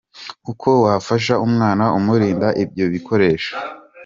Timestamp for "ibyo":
2.63-2.85